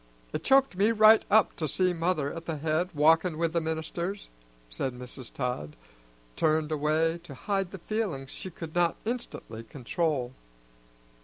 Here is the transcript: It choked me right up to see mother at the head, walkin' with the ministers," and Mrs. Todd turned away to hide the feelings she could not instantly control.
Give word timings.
It 0.33 0.43
choked 0.43 0.75
me 0.75 0.91
right 0.91 1.23
up 1.29 1.55
to 1.57 1.67
see 1.67 1.93
mother 1.93 2.33
at 2.33 2.45
the 2.45 2.57
head, 2.57 2.89
walkin' 2.95 3.37
with 3.37 3.53
the 3.53 3.61
ministers," 3.61 4.29
and 4.79 4.99
Mrs. 4.99 5.31
Todd 5.31 5.75
turned 6.35 6.71
away 6.71 7.19
to 7.21 7.35
hide 7.35 7.69
the 7.69 7.77
feelings 7.77 8.31
she 8.31 8.49
could 8.49 8.73
not 8.73 8.95
instantly 9.05 9.63
control. 9.63 10.33